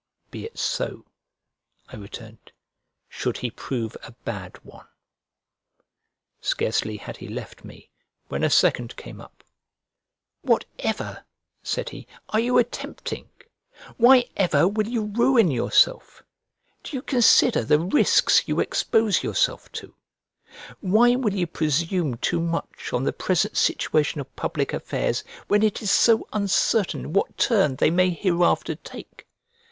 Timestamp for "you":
12.39-12.57, 14.87-15.03, 16.95-17.03, 18.47-18.59, 21.35-21.45